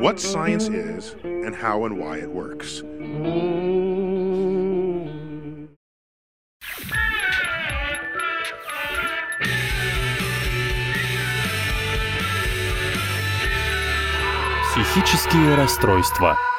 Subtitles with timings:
[0.00, 2.82] what science is and how and why it works.
[14.74, 16.51] Психические расстройства –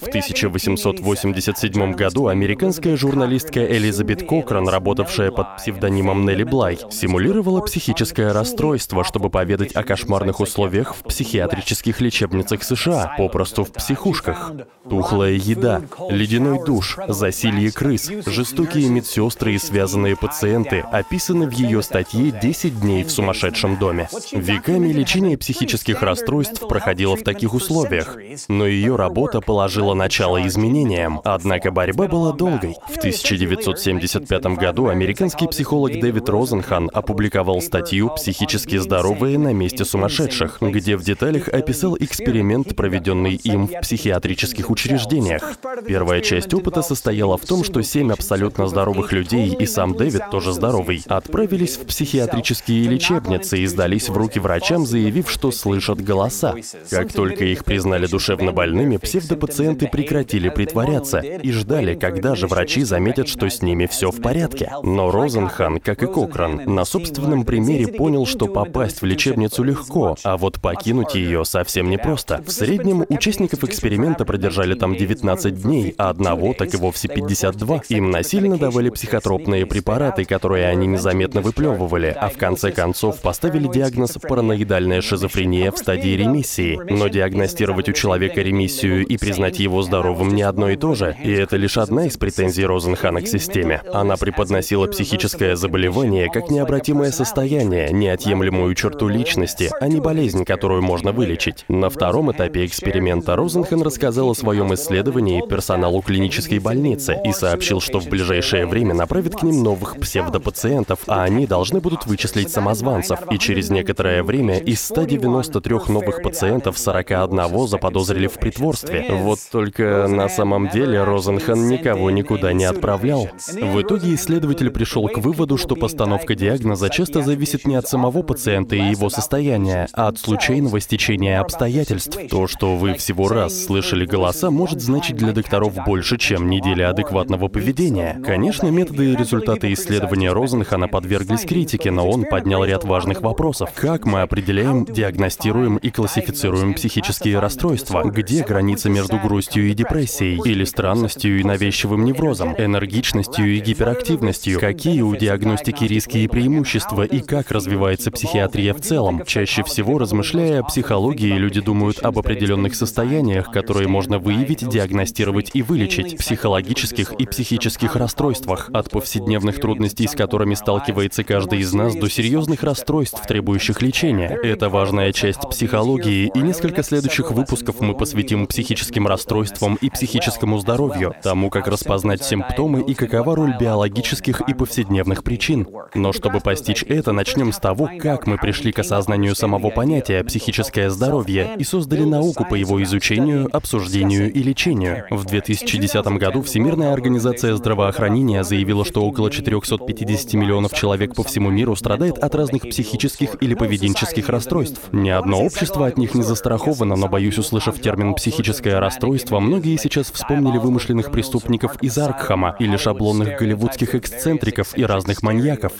[0.00, 9.04] в 1887 году американская журналистка Элизабет Кокран, работавшая под псевдонимом Нелли Блай, симулировала психическое расстройство,
[9.04, 14.52] чтобы поведать о кошмарных условиях в психиатрических лечебницах США, попросту в психушках.
[14.88, 22.30] Тухлая еда, ледяной душ, засилье крыс, жестокие медсестры и связанные пациенты описаны в ее статье
[22.30, 24.08] «10 дней в сумасшедшем доме».
[24.32, 28.16] Веками лечение психических расстройств проходило в таких условиях,
[28.48, 32.76] но ее работа положила положило начало изменениям, однако борьба была долгой.
[32.88, 40.96] В 1975 году американский психолог Дэвид Розенхан опубликовал статью «Психически здоровые на месте сумасшедших», где
[40.96, 45.58] в деталях описал эксперимент, проведенный им в психиатрических учреждениях.
[45.86, 50.52] Первая часть опыта состояла в том, что семь абсолютно здоровых людей и сам Дэвид, тоже
[50.52, 56.54] здоровый, отправились в психиатрические лечебницы и сдались в руки врачам, заявив, что слышат голоса.
[56.90, 62.82] Как только их признали душевно больными, псевдопациенты пациенты прекратили притворяться и ждали, когда же врачи
[62.82, 64.70] заметят, что с ними все в порядке.
[64.82, 70.36] Но Розенхан, как и Кокран, на собственном примере понял, что попасть в лечебницу легко, а
[70.36, 72.42] вот покинуть ее совсем непросто.
[72.46, 77.82] В среднем участников эксперимента продержали там 19 дней, а одного так и вовсе 52.
[77.88, 84.18] Им насильно давали психотропные препараты, которые они незаметно выплевывали, а в конце концов поставили диагноз
[84.20, 86.78] параноидальная шизофрения в стадии ремиссии.
[86.90, 91.16] Но диагностировать у человека ремиссию и признать его его здоровым не одно и то же,
[91.22, 93.82] и это лишь одна из претензий Розенхана к системе.
[93.92, 101.12] Она преподносила психическое заболевание как необратимое состояние, неотъемлемую черту личности, а не болезнь, которую можно
[101.12, 101.64] вылечить.
[101.68, 108.00] На втором этапе эксперимента Розенхан рассказал о своем исследовании персоналу клинической больницы и сообщил, что
[108.00, 113.20] в ближайшее время направит к ним новых псевдопациентов, а они должны будут вычислить самозванцев.
[113.30, 119.06] И через некоторое время из 193 новых пациентов 41 заподозрили в притворстве.
[119.10, 123.28] Вот только на самом деле Розенхан никого никуда не отправлял.
[123.46, 128.74] В итоге исследователь пришел к выводу, что постановка диагноза часто зависит не от самого пациента
[128.74, 132.16] и его состояния, а от случайного стечения обстоятельств.
[132.30, 137.48] То, что вы всего раз слышали голоса, может значить для докторов больше, чем неделя адекватного
[137.48, 138.18] поведения.
[138.24, 143.72] Конечно, методы и результаты исследования Розенхана подверглись критике, но он поднял ряд важных вопросов.
[143.74, 148.04] Как мы определяем, диагностируем и классифицируем психические расстройства?
[148.04, 154.60] Где граница между грустью грустью и депрессией, или странностью и навязчивым неврозом, энергичностью и гиперактивностью,
[154.60, 159.24] какие у диагностики риски и преимущества и как развивается психиатрия в целом.
[159.26, 165.62] Чаще всего, размышляя о психологии, люди думают об определенных состояниях, которые можно выявить, диагностировать и
[165.62, 172.08] вылечить, психологических и психических расстройствах, от повседневных трудностей, с которыми сталкивается каждый из нас, до
[172.08, 174.38] серьезных расстройств, требующих лечения.
[174.42, 180.58] Это важная часть психологии, и несколько следующих выпусков мы посвятим психическим расстройствам расстройствам и психическому
[180.58, 185.68] здоровью, тому, как распознать симптомы и какова роль биологических и повседневных причин.
[185.94, 190.90] Но чтобы постичь это, начнем с того, как мы пришли к осознанию самого понятия «психическое
[190.90, 195.04] здоровье» и создали науку по его изучению, обсуждению и лечению.
[195.10, 201.76] В 2010 году Всемирная организация здравоохранения заявила, что около 450 миллионов человек по всему миру
[201.76, 204.80] страдает от разных психических или поведенческих расстройств.
[204.90, 209.76] Ни одно общество от них не застраховано, но боюсь, услышав термин «психическое расстройство», устройства, многие
[209.76, 215.72] сейчас вспомнили вымышленных преступников из Аркхама или шаблонных голливудских эксцентриков и разных маньяков.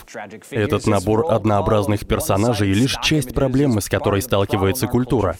[0.51, 5.35] Этот набор однообразных персонажей— лишь часть проблемы, с которой сталкивается культура.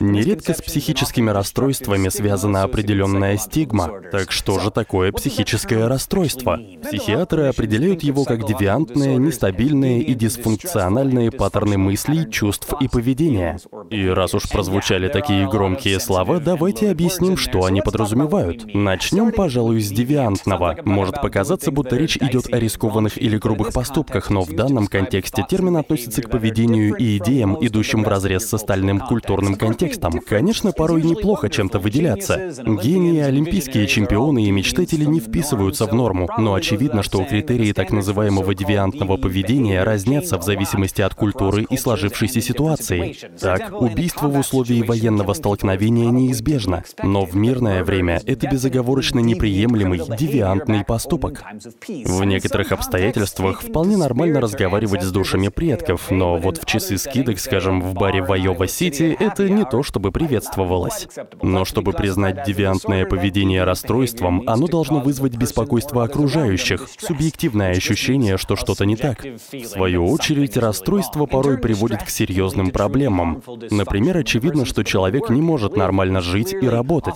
[0.00, 3.90] Нередко с психическими расстройствами связана определенная стигма.
[4.12, 6.58] Так что же такое психическое расстройство?
[6.82, 13.58] Психиатры определяют его как девиантные, нестабильные и дисфункциональные паттерны мыслей, чувств и поведения.
[13.90, 18.74] И раз уж прозвучали такие громкие слова, давайте объясним, объясним, что они подразумевают.
[18.74, 20.76] Начнем, пожалуй, с девиантного.
[20.84, 25.76] Может показаться, будто речь идет о рискованных или грубых поступках, но в данном контексте термин
[25.76, 30.20] относится к поведению и идеям, идущим вразрез с остальным культурным контекстом.
[30.20, 32.52] Конечно, порой неплохо чем-то выделяться.
[32.64, 38.54] Гении, олимпийские чемпионы и мечтатели не вписываются в норму, но очевидно, что критерии так называемого
[38.54, 43.16] девиантного поведения разнятся в зависимости от культуры и сложившейся ситуации.
[43.40, 50.00] Так, убийство в условии военного столкновения неизбежно, но Но в мирное время это безоговорочно неприемлемый,
[50.16, 51.44] девиантный поступок.
[51.86, 57.82] В некоторых обстоятельствах вполне нормально разговаривать с душами предков, но вот в часы скидок, скажем,
[57.82, 61.08] в баре в Айова-Сити, это не то, чтобы приветствовалось.
[61.42, 68.86] Но чтобы признать девиантное поведение расстройством, оно должно вызвать беспокойство окружающих, субъективное ощущение, что что-то
[68.86, 69.26] не так.
[69.52, 73.42] В свою очередь, расстройство порой приводит к серьезным проблемам.
[73.70, 77.09] Например, очевидно, что человек не может нормально жить и работать.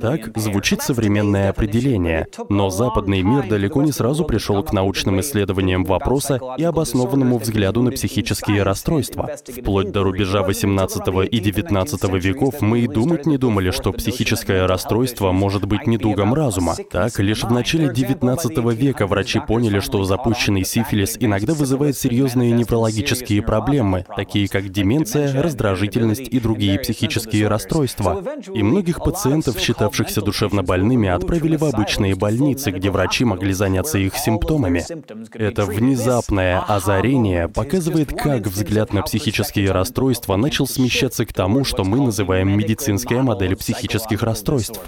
[0.00, 6.40] Так звучит современное определение, но западный мир далеко не сразу пришел к научным исследованиям вопроса
[6.56, 9.30] и обоснованному взгляду на психические расстройства.
[9.46, 15.32] Вплоть до рубежа 18 и 19 веков мы и думать не думали, что психическое расстройство
[15.32, 16.74] может быть недугом разума.
[16.90, 23.42] Так, лишь в начале 19 века врачи поняли, что запущенный сифилис иногда вызывает серьезные неврологические
[23.42, 28.22] проблемы, такие как деменция, раздражительность и другие психические расстройства.
[28.54, 29.17] И многих пациентов,
[29.58, 34.84] считавшихся душевно больными, отправили в обычные больницы, где врачи могли заняться их симптомами.
[35.34, 41.98] Это внезапное озарение показывает, как взгляд на психические расстройства начал смещаться к тому, что мы
[41.98, 44.80] называем медицинская модель психических расстройств.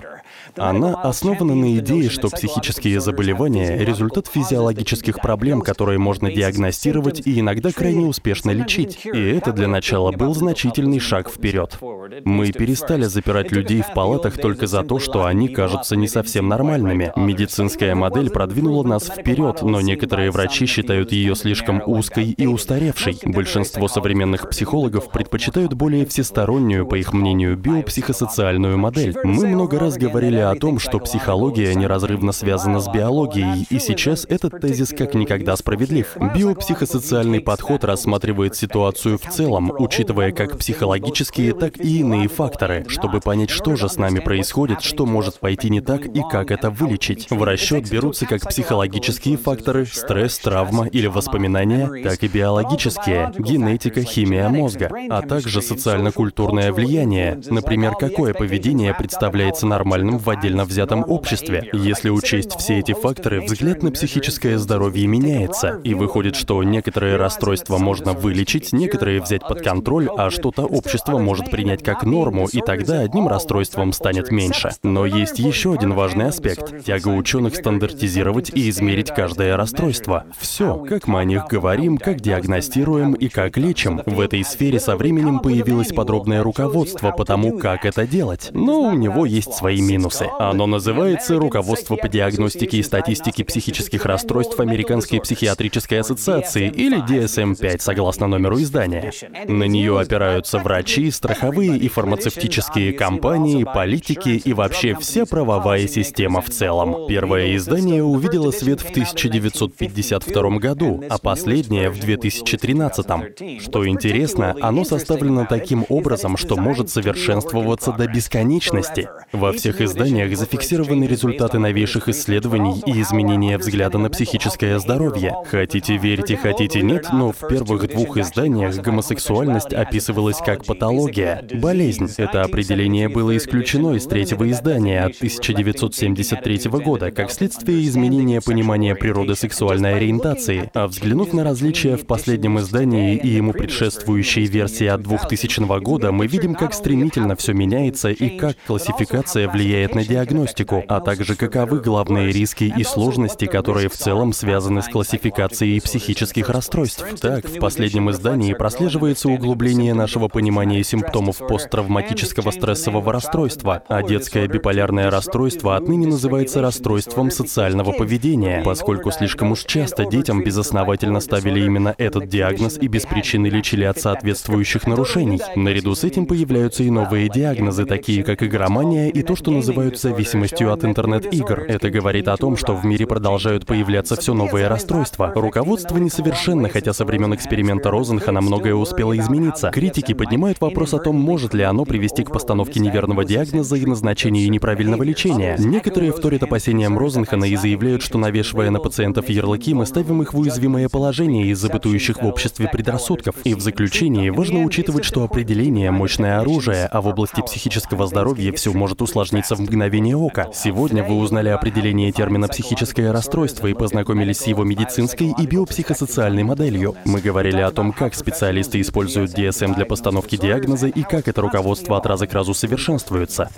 [0.56, 7.70] Она основана на идее, что психические заболевания— результат физиологических проблем, которые можно диагностировать и иногда
[7.72, 9.00] крайне успешно лечить.
[9.04, 11.78] И это для начала был значительный шаг вперед.
[12.24, 17.12] Мы перестали запирать людей в палатах только за то, что они кажутся не совсем нормальными.
[17.16, 23.18] Медицинская модель продвинула нас вперед, но некоторые врачи считают ее слишком узкой и устаревшей.
[23.24, 29.16] Большинство современных психологов предпочитают более всестороннюю, по их мнению, биопсихосоциальную модель.
[29.24, 34.60] Мы много раз говорили о том, что психология неразрывно связана с биологией, и сейчас этот
[34.60, 36.16] тезис как никогда справедлив.
[36.34, 43.50] Биопсихосоциальный подход рассматривает ситуацию в целом, учитывая как психологические, так и иные факторы, чтобы понять,
[43.50, 47.28] что же с нами происходит, что может пойти не так и как это вылечить.
[47.30, 54.48] В расчет берутся как психологические факторы, стресс, травма или воспоминания, так и биологические, генетика, химия
[54.48, 61.68] мозга, а также социально-культурное влияние, например, какое поведение представляется нормальным в отдельно взятом обществе.
[61.72, 67.78] Если учесть все эти факторы, взгляд на психическое здоровье меняется, и выходит, что некоторые расстройства
[67.78, 73.00] можно вылечить, некоторые взять под контроль, а что-то общество может принять как норму, и тогда
[73.00, 74.70] одним расстройством станет меньше.
[74.82, 80.24] Но есть еще один важный аспект— тяга ученых стандартизировать и измерить каждое расстройство.
[80.38, 84.02] Все, как мы о них говорим, как диагностируем и как лечим.
[84.06, 88.50] В этой сфере со временем появилось подробное руководство по тому, как это делать.
[88.52, 90.50] Но у него есть свои минусы информации.
[90.50, 98.26] Оно называется «Руководство по диагностике и статистике психических расстройств Американской психиатрической ассоциации» или DSM-5, согласно
[98.26, 99.12] номеру издания.
[99.48, 106.50] На нее опираются врачи, страховые и фармацевтические компании, политики и вообще вся правовая система в
[106.50, 107.06] целом.
[107.08, 113.60] Первое издание увидело свет в 1952 году, а последнее— в 2013.
[113.60, 119.08] Что интересно, оно составлено таким образом, что может совершенствоваться до бесконечности.
[119.32, 125.34] Во всех изданиях исследованиях зафиксированы результаты новейших исследований и изменения взгляда на психическое здоровье.
[125.46, 132.08] Хотите верьте, хотите нет, но в первых двух изданиях гомосексуальность описывалась как патология, болезнь.
[132.16, 139.36] Это определение было исключено из третьего издания от 1973 года как следствие изменения понимания природы
[139.36, 140.70] сексуальной ориентации.
[140.74, 146.26] А взглянув на различия в последнем издании и ему предшествующей версии от 2000 года, мы
[146.26, 151.80] видим, как стремительно все меняется и как классификация влияет на на диагностику, а также каковы
[151.80, 157.04] главные риски и сложности, которые в целом связаны с классификацией психических расстройств.
[157.20, 165.10] Так, в последнем издании прослеживается углубление нашего понимания симптомов посттравматического стрессового расстройства, а детское биполярное
[165.10, 172.28] расстройство отныне называется расстройством социального поведения, поскольку слишком уж часто детям безосновательно ставили именно этот
[172.28, 175.40] диагноз и без причины лечили от соответствующих нарушений.
[175.56, 179.98] Наряду с этим появляются и новые диагнозы, такие как игромания и то, что называют страдают
[179.98, 181.64] зависимостью от интернет-игр.
[181.68, 185.32] Это говорит о том, что в мире продолжают появляться все новые расстройства.
[185.34, 189.70] Руководство несовершенно, хотя со времен эксперимента Розенхана многое успело измениться.
[189.70, 194.50] Критики поднимают вопрос о том, может ли оно привести к постановке неверного диагноза и назначению
[194.50, 195.56] неправильного лечения.
[195.58, 200.38] Некоторые вторят опасениям Розенхана и заявляют, что навешивая на пациентов ярлыки, мы ставим их в
[200.38, 203.36] уязвимое положение из-за бытующих в обществе предрассудков.
[203.44, 208.72] И в заключении важно учитывать, что определение— мощное оружие, а в области психического здоровья все
[208.72, 210.50] может усложниться в мгновение мгновение ока.
[210.52, 216.96] Сегодня вы узнали определение термина «психическое расстройство» и познакомились с его медицинской и биопсихосоциальной моделью.
[217.06, 221.96] Мы говорили о том, как специалисты используют DSM для постановки диагноза и как это руководство
[221.96, 223.48] от раза к разу совершенствуется.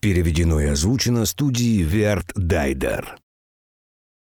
[0.00, 3.16] Переведено и озвучено студией Верт Дайдер.